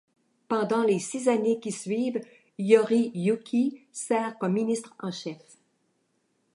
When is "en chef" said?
4.99-5.37